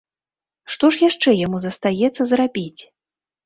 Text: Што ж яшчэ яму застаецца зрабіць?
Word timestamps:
Што 0.75 0.89
ж 0.95 1.03
яшчэ 1.09 1.29
яму 1.45 1.57
застаецца 1.67 2.21
зрабіць? 2.35 2.81